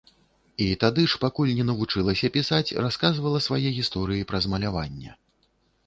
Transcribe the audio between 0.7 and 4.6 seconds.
тады ж, пакуль не навучылася пісаць, расказвала свае гісторыі праз